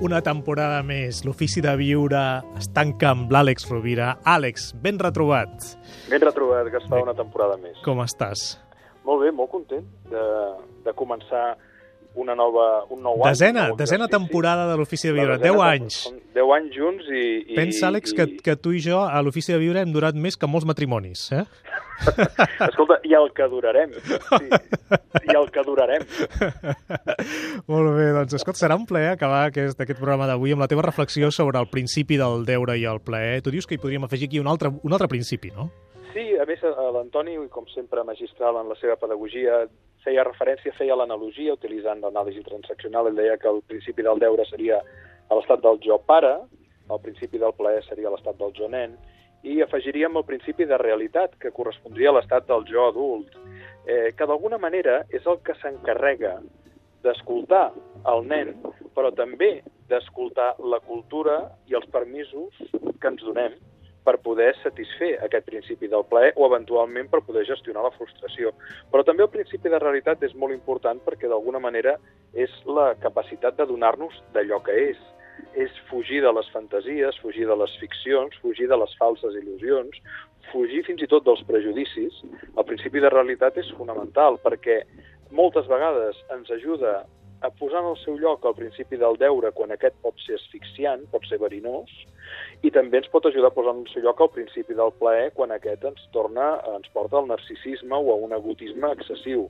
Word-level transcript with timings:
Una 0.00 0.22
temporada 0.24 0.78
més. 0.80 1.18
L'Ofici 1.26 1.60
de 1.60 1.74
Viure 1.76 2.20
es 2.56 2.70
tanca 2.72 3.10
amb 3.12 3.28
l'Àlex 3.32 3.66
Rovira. 3.68 4.14
Àlex, 4.24 4.70
ben 4.80 4.96
retrobat. 4.96 5.74
Ben 6.08 6.22
retrobat, 6.24 6.70
que 6.72 6.80
es 6.80 6.86
fa 6.88 7.02
una 7.04 7.12
temporada 7.18 7.58
més. 7.60 7.76
Com 7.84 8.00
estàs? 8.00 8.54
Molt 9.04 9.26
bé, 9.26 9.32
molt 9.36 9.52
content 9.52 9.84
de, 10.08 10.22
de 10.86 10.94
començar 10.96 11.50
una 12.16 12.34
nova, 12.34 12.86
un 12.90 13.04
nou 13.04 13.20
desena, 13.26 13.68
any. 13.68 13.76
Desena 13.78 14.08
temporada 14.10 14.64
de 14.70 14.78
l'Ofici 14.80 15.10
de 15.10 15.14
Viure, 15.18 15.36
10 15.42 15.60
anys. 15.68 16.00
10 16.34 16.54
anys 16.56 16.74
junts 16.80 17.12
i... 17.12 17.22
i 17.52 17.60
Pensa, 17.60 17.90
Àlex, 17.92 18.14
i... 18.14 18.16
que, 18.16 18.26
que 18.48 18.56
tu 18.56 18.72
i 18.72 18.80
jo 18.82 19.04
a 19.04 19.20
l'Ofici 19.22 19.52
de 19.52 19.60
Viure 19.60 19.84
hem 19.84 19.92
durat 19.92 20.16
més 20.16 20.40
que 20.40 20.48
molts 20.48 20.66
matrimonis, 20.68 21.28
eh? 21.36 21.44
Escolta, 22.68 22.98
i 23.04 23.14
el 23.16 23.28
que 23.36 23.46
durarem. 23.52 23.92
Sí, 23.98 24.48
I 24.48 25.36
el 25.36 25.50
que 25.52 25.64
durarem. 25.66 26.06
Molt 27.70 27.92
bé, 27.96 28.08
doncs 28.16 28.38
escolta, 28.38 28.60
serà 28.62 28.78
un 28.78 28.86
plaer 28.88 29.14
acabar 29.14 29.44
aquest, 29.48 29.80
aquest 29.80 30.00
programa 30.00 30.28
d'avui 30.30 30.54
amb 30.54 30.64
la 30.64 30.70
teva 30.70 30.86
reflexió 30.86 31.30
sobre 31.34 31.60
el 31.60 31.68
principi 31.72 32.18
del 32.20 32.46
deure 32.48 32.78
i 32.80 32.86
el 32.88 33.02
plaer. 33.04 33.42
Tu 33.44 33.54
dius 33.54 33.68
que 33.68 33.76
hi 33.76 33.82
podríem 33.82 34.08
afegir 34.08 34.30
aquí 34.30 34.40
un 34.42 34.50
altre, 34.50 34.72
un 34.82 34.96
altre 34.96 35.10
principi, 35.12 35.52
no? 35.56 35.70
Sí, 36.14 36.24
a 36.42 36.46
més, 36.48 36.62
l'Antoni, 36.94 37.36
com 37.54 37.68
sempre 37.70 38.02
magistral 38.06 38.58
en 38.58 38.70
la 38.72 38.76
seva 38.80 38.96
pedagogia, 38.98 39.62
feia 40.04 40.24
referència, 40.26 40.74
feia 40.74 40.96
l'analogia 40.98 41.54
utilitzant 41.54 42.02
l'anàlisi 42.02 42.42
transaccional. 42.46 43.10
Ell 43.10 43.20
deia 43.20 43.36
que 43.38 43.50
el 43.50 43.62
principi 43.70 44.06
del 44.06 44.18
deure 44.22 44.46
seria 44.50 44.80
l'estat 45.30 45.62
del 45.62 45.78
jo 45.84 46.00
pare, 46.08 46.34
el 46.90 47.00
principi 47.04 47.38
del 47.38 47.54
plaer 47.54 47.84
seria 47.86 48.10
l'estat 48.10 48.38
del 48.40 48.50
jo 48.56 48.66
nen, 48.72 48.96
i 49.42 49.60
afegiríem 49.64 50.16
el 50.16 50.26
principi 50.28 50.66
de 50.68 50.78
realitat, 50.78 51.36
que 51.40 51.52
correspondria 51.56 52.10
a 52.10 52.18
l'estat 52.18 52.46
del 52.48 52.66
jo 52.68 52.86
adult, 52.88 53.36
eh, 53.86 54.12
que 54.16 54.26
d'alguna 54.26 54.58
manera 54.58 55.04
és 55.08 55.26
el 55.26 55.40
que 55.44 55.56
s'encarrega 55.60 56.38
d'escoltar 57.04 57.70
el 58.12 58.26
nen, 58.28 58.54
però 58.94 59.12
també 59.16 59.62
d'escoltar 59.88 60.54
la 60.60 60.80
cultura 60.84 61.40
i 61.66 61.74
els 61.74 61.88
permisos 61.90 62.56
que 63.00 63.08
ens 63.08 63.22
donem 63.24 63.56
per 64.04 64.16
poder 64.24 64.54
satisfer 64.62 65.12
aquest 65.24 65.46
principi 65.46 65.88
del 65.88 66.06
plaer 66.08 66.32
o 66.36 66.46
eventualment 66.48 67.10
per 67.12 67.20
poder 67.26 67.44
gestionar 67.48 67.84
la 67.84 67.92
frustració. 67.96 68.52
Però 68.92 69.04
també 69.04 69.24
el 69.26 69.32
principi 69.32 69.72
de 69.72 69.78
realitat 69.78 70.22
és 70.24 70.34
molt 70.34 70.56
important 70.56 71.00
perquè 71.04 71.28
d'alguna 71.28 71.60
manera 71.60 71.96
és 72.32 72.52
la 72.66 72.94
capacitat 73.02 73.58
de 73.58 73.68
donar-nos 73.68 74.16
d'allò 74.34 74.62
que 74.64 74.76
és. 74.90 75.00
És 75.58 75.74
fugir 75.90 76.20
de 76.24 76.32
les 76.32 76.48
fantasies, 76.54 77.18
fugir 77.22 77.46
de 77.48 77.56
les 77.62 77.76
ficcions, 77.82 78.36
fugir 78.42 78.68
de 78.70 78.78
les 78.80 78.96
falses 79.00 79.36
il·lusions, 79.42 80.00
fugir 80.50 80.82
fins 80.86 81.02
i 81.02 81.08
tot 81.10 81.24
dels 81.26 81.42
prejudicis. 81.48 82.20
El 82.56 82.66
principi 82.68 83.02
de 83.02 83.12
realitat 83.12 83.58
és 83.60 83.70
fonamental 83.78 84.40
perquè 84.44 84.82
moltes 85.30 85.68
vegades 85.70 86.18
ens 86.34 86.50
ajuda 86.50 87.00
a 87.40 87.48
posar 87.50 87.80
en 87.80 87.90
el 87.90 87.98
seu 88.04 88.18
lloc 88.20 88.44
el 88.44 88.54
principi 88.54 88.98
del 89.00 89.16
deure 89.20 89.50
quan 89.56 89.72
aquest 89.72 89.96
pot 90.04 90.16
ser 90.26 90.36
asfixiant, 90.36 91.06
pot 91.12 91.24
ser 91.28 91.38
verinós, 91.40 91.90
i 92.62 92.70
també 92.74 93.00
ens 93.00 93.08
pot 93.12 93.26
ajudar 93.26 93.48
a 93.48 93.56
posar 93.56 93.72
en 93.72 93.84
el 93.86 93.92
seu 93.94 94.04
lloc 94.04 94.20
el 94.20 94.32
principi 94.34 94.76
del 94.76 94.92
plaer 95.00 95.30
quan 95.36 95.54
aquest 95.54 95.86
ens 95.88 96.02
torna, 96.16 96.52
ens 96.74 96.90
porta 96.92 97.16
al 97.20 97.30
narcisisme 97.30 97.96
o 97.96 98.12
a 98.12 98.18
un 98.26 98.36
egotisme 98.36 98.92
excessiu. 98.92 99.48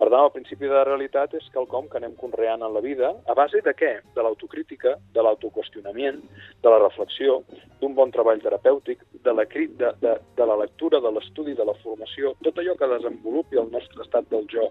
Per 0.00 0.08
tant, 0.08 0.22
el 0.24 0.32
principi 0.32 0.64
de 0.64 0.80
realitat 0.86 1.34
és 1.36 1.48
quelcom 1.52 1.84
que 1.92 1.98
anem 1.98 2.14
conreant 2.16 2.62
en 2.64 2.72
la 2.72 2.80
vida 2.80 3.10
a 3.28 3.34
base 3.36 3.60
de 3.66 3.74
què? 3.76 3.90
De 4.14 4.22
l'autocrítica, 4.24 4.94
de 5.12 5.24
l'autoqüestionament, 5.26 6.22
de 6.64 6.72
la 6.72 6.78
reflexió, 6.80 7.34
d'un 7.82 7.92
bon 7.98 8.14
treball 8.14 8.40
terapèutic, 8.40 9.04
de 9.26 9.34
la, 9.36 9.44
de, 9.44 9.92
de, 10.00 10.14
de 10.40 10.48
la 10.48 10.56
lectura, 10.62 11.02
de 11.04 11.12
l'estudi, 11.12 11.52
de 11.58 11.68
la 11.68 11.76
formació, 11.82 12.32
tot 12.48 12.62
allò 12.62 12.78
que 12.80 12.88
desenvolupi 12.94 13.60
el 13.60 13.68
nostre 13.76 14.00
estat 14.06 14.32
del 14.32 14.48
jo 14.48 14.70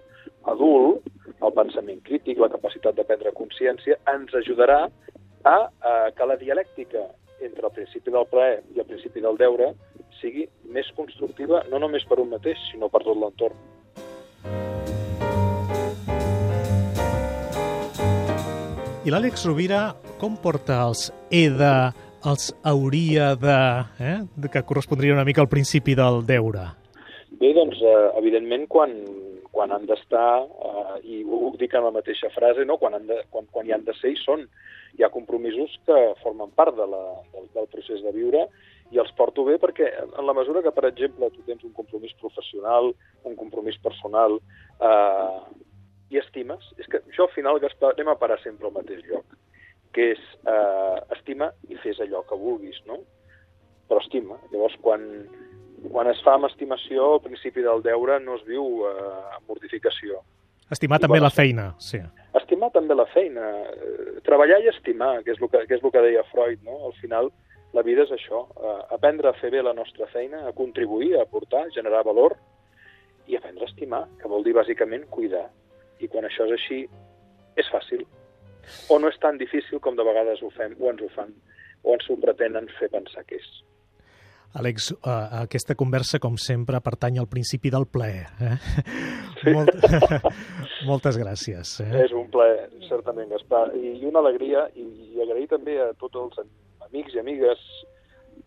adult, 0.49 1.05
el 1.37 1.53
pensament 1.61 2.01
crític, 2.09 2.41
la 2.41 2.49
capacitat 2.49 2.97
de 2.97 3.05
prendre 3.05 3.37
consciència, 3.37 4.01
ens 4.09 4.33
ajudarà 4.41 4.81
a, 5.45 5.57
a 5.69 5.97
que 6.17 6.25
la 6.25 6.41
dialèctica 6.41 7.05
entre 7.45 7.69
el 7.69 7.75
principi 7.77 8.17
del 8.17 8.25
plaer 8.33 8.63
i 8.73 8.81
el 8.81 8.89
principi 8.89 9.21
del 9.21 9.37
deure 9.37 9.75
sigui 10.23 10.49
més 10.73 10.89
constructiva, 10.97 11.67
no 11.69 11.77
només 11.85 12.09
per 12.09 12.17
un 12.17 12.33
mateix, 12.33 12.57
sinó 12.73 12.89
per 12.89 13.05
tot 13.05 13.21
l'entorn. 13.21 13.77
I 19.09 19.11
l'Àlex 19.11 19.41
Rovira 19.47 19.77
com 20.21 20.35
porta 20.37 20.75
els 20.85 21.07
he 21.33 21.47
de, 21.49 21.69
els 22.29 22.51
hauria 22.69 23.31
de, 23.41 23.55
eh? 24.05 24.17
que 24.53 24.61
correspondria 24.69 25.15
una 25.15 25.23
mica 25.25 25.41
al 25.41 25.49
principi 25.49 25.95
del 25.97 26.19
deure? 26.27 26.67
Bé, 27.41 27.49
doncs, 27.57 27.79
eh, 27.81 27.95
evidentment, 28.19 28.67
quan, 28.69 28.93
quan 29.49 29.73
han 29.73 29.87
d'estar, 29.89 30.27
eh, 30.45 30.99
i 31.09 31.23
ho 31.25 31.49
dic 31.57 31.73
en 31.73 31.87
la 31.87 31.95
mateixa 31.95 32.29
frase, 32.35 32.67
no? 32.69 32.77
quan, 32.77 32.99
han 32.99 33.09
de, 33.09 33.17
quan, 33.33 33.49
quan 33.49 33.65
hi 33.65 33.73
han 33.73 33.87
de 33.87 33.95
ser 33.97 34.13
i 34.13 34.19
són. 34.21 34.45
Hi 34.99 35.07
ha 35.07 35.09
compromisos 35.15 35.73
que 35.89 35.97
formen 36.21 36.53
part 36.53 36.77
de 36.77 36.85
la, 36.93 37.01
del, 37.33 37.49
del 37.55 37.71
procés 37.73 38.05
de 38.05 38.13
viure 38.13 38.45
i 38.93 39.01
els 39.01 39.09
porto 39.17 39.41
bé 39.45 39.57
perquè 39.61 39.89
en 40.05 40.25
la 40.25 40.37
mesura 40.37 40.61
que, 40.65 40.73
per 40.75 40.85
exemple, 40.89 41.31
tu 41.33 41.41
tens 41.49 41.65
un 41.65 41.73
compromís 41.77 42.13
professional, 42.21 42.93
un 43.25 43.35
compromís 43.41 43.81
personal, 43.81 44.37
eh, 44.77 45.58
i 46.09 46.19
estimes, 46.21 46.65
és 46.81 46.87
que 46.89 47.01
jo 47.15 47.27
al 47.27 47.33
final, 47.35 47.59
Gaspar, 47.61 47.93
anem 47.93 48.09
a 48.11 48.17
parar 48.19 48.39
sempre 48.41 48.67
al 48.69 48.75
mateix 48.75 49.03
lloc, 49.09 49.37
que 49.93 50.11
és 50.15 50.21
eh, 50.47 50.97
estima 51.15 51.51
i 51.69 51.77
fes 51.83 52.01
allò 52.03 52.23
que 52.27 52.37
vulguis, 52.37 52.79
no? 52.89 52.99
Però 53.89 54.01
estima. 54.03 54.37
Llavors, 54.53 54.75
quan, 54.85 55.05
quan 55.89 56.09
es 56.11 56.21
fa 56.25 56.35
amb 56.37 56.49
estimació, 56.49 57.15
el 57.15 57.23
principi 57.25 57.65
del 57.65 57.83
deure 57.85 58.19
no 58.23 58.37
es 58.37 58.45
viu 58.49 58.85
eh, 58.89 58.95
amb 59.37 59.49
mortificació. 59.49 60.21
Estimar 60.69 60.99
I 61.01 61.07
també 61.07 61.21
la 61.21 61.33
feina, 61.33 61.71
sí. 61.81 62.01
Estimar 62.37 62.69
també 62.73 62.93
la 62.97 63.07
feina. 63.09 63.45
Treballar 64.25 64.59
i 64.61 64.69
estimar, 64.69 65.15
que 65.25 65.33
és 65.33 65.41
el 65.41 65.49
que, 65.49 65.63
que, 65.65 65.79
és 65.79 65.85
el 65.85 65.93
que 65.93 66.03
deia 66.05 66.25
Freud, 66.29 66.61
no? 66.65 66.77
Al 66.91 66.93
final, 67.01 67.31
la 67.73 67.85
vida 67.85 68.05
és 68.05 68.13
això, 68.13 68.45
eh, 68.57 68.75
aprendre 68.97 69.29
a 69.29 69.37
fer 69.37 69.51
bé 69.53 69.63
la 69.65 69.73
nostra 69.77 70.07
feina, 70.13 70.45
a 70.47 70.53
contribuir, 70.57 71.15
a 71.17 71.23
aportar, 71.25 71.65
a 71.65 71.73
generar 71.73 72.03
valor 72.05 72.37
i 73.27 73.37
aprendre 73.37 73.65
a 73.65 73.69
estimar, 73.69 74.03
que 74.21 74.29
vol 74.29 74.45
dir 74.45 74.55
bàsicament 74.57 75.05
cuidar. 75.09 75.47
I 75.99 76.07
quan 76.07 76.27
això 76.27 76.47
és 76.47 76.55
així, 76.57 76.83
és 77.59 77.71
fàcil. 77.73 78.05
O 78.89 78.99
no 79.01 79.09
és 79.09 79.17
tan 79.23 79.39
difícil 79.39 79.81
com 79.83 79.97
de 79.97 80.05
vegades 80.05 80.43
ho 80.43 80.51
fem, 80.55 80.75
o 80.79 80.91
ens 80.91 81.01
ho 81.03 81.09
fan, 81.15 81.33
o 81.83 81.95
ens 81.95 82.09
ho 82.09 82.19
pretenen 82.21 82.69
fer 82.77 82.91
pensar 82.93 83.25
que 83.27 83.39
és. 83.39 83.49
Àlex, 84.57 84.89
uh, 85.05 85.43
aquesta 85.43 85.75
conversa, 85.77 86.17
com 86.17 86.37
sempre, 86.41 86.79
pertany 86.81 87.19
al 87.21 87.27
principi 87.29 87.69
del 87.69 87.85
plaer. 87.85 88.25
Eh? 88.41 88.55
Sí. 89.39 89.53
Molt... 89.53 89.69
Moltes 90.89 91.19
gràcies. 91.21 91.75
Eh? 91.83 91.91
És 92.01 92.15
un 92.17 92.25
plaer, 92.33 92.65
certament, 92.87 93.29
Gaspar. 93.29 93.69
I 93.77 94.01
una 94.09 94.23
alegria, 94.23 94.65
i, 94.73 94.87
i 95.13 95.21
agrair 95.21 95.45
també 95.53 95.77
a 95.83 95.91
tots 96.01 96.17
els 96.23 96.41
amics 96.87 97.13
i 97.13 97.21
amigues 97.21 97.61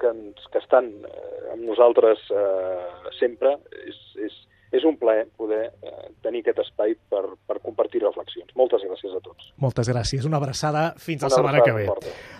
que, 0.00 0.10
ens, 0.10 0.48
que 0.50 0.60
estan 0.60 0.90
eh, 1.06 1.52
amb 1.54 1.64
nosaltres 1.68 2.26
eh, 2.34 3.12
sempre. 3.20 3.54
És, 3.86 4.02
és, 4.26 4.36
és 4.80 4.88
un 4.88 4.98
plaer 4.98 5.28
poder 5.38 5.68
eh, 5.70 6.10
tenir 6.24 6.42
aquest 6.42 6.62
espai 6.64 6.94
per, 7.10 7.22
per 7.48 7.58
compartir 7.64 8.02
reflexions. 8.04 8.52
Moltes 8.58 8.84
gràcies 8.86 9.14
a 9.16 9.20
tots. 9.24 9.50
Moltes 9.62 9.90
gràcies. 9.90 10.26
Una 10.28 10.38
abraçada 10.40 10.84
fins 10.98 11.22
Una 11.22 11.30
la 11.30 11.36
setmana 11.36 11.62
que 11.64 11.74
ve. 11.76 11.86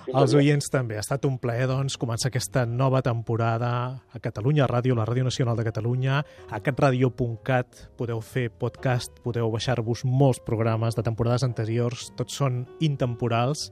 Fins 0.06 0.18
Els 0.22 0.36
oients 0.38 0.70
també. 0.72 0.98
Ha 0.98 1.04
estat 1.04 1.26
un 1.28 1.38
plaer, 1.42 1.66
doncs, 1.70 1.98
començar 2.00 2.30
aquesta 2.30 2.64
nova 2.66 3.02
temporada 3.04 3.72
a 4.12 4.22
Catalunya 4.22 4.68
Ràdio, 4.70 4.96
la 4.98 5.06
Ràdio 5.08 5.26
Nacional 5.28 5.58
de 5.58 5.66
Catalunya. 5.68 6.22
A 6.50 6.62
catradio.cat 6.62 7.88
podeu 7.98 8.22
fer 8.22 8.48
podcast, 8.50 9.20
podeu 9.24 9.50
baixar-vos 9.52 10.06
molts 10.08 10.42
programes 10.46 10.98
de 10.98 11.06
temporades 11.06 11.46
anteriors. 11.46 12.10
Tots 12.18 12.40
són 12.42 12.64
intemporals. 12.80 13.70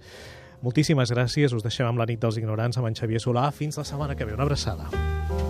Moltíssimes 0.60 1.12
gràcies. 1.14 1.54
Us 1.56 1.64
deixem 1.64 1.88
amb 1.88 2.00
la 2.00 2.08
nit 2.08 2.20
dels 2.20 2.40
ignorants 2.40 2.76
amb 2.76 2.90
en 2.90 2.98
Xavier 2.98 3.22
Solà. 3.22 3.48
Fins 3.54 3.80
la 3.80 3.86
setmana 3.88 4.16
que 4.16 4.28
ve. 4.28 4.36
Una 4.36 4.44
abraçada. 4.48 5.49